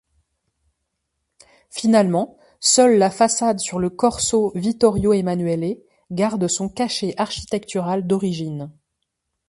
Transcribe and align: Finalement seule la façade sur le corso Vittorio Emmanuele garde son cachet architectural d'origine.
Finalement 1.69 2.35
seule 2.59 2.97
la 2.97 3.11
façade 3.11 3.59
sur 3.59 3.77
le 3.77 3.91
corso 3.91 4.51
Vittorio 4.55 5.13
Emmanuele 5.13 5.77
garde 6.09 6.47
son 6.47 6.69
cachet 6.69 7.13
architectural 7.17 8.07
d'origine. 8.07 8.71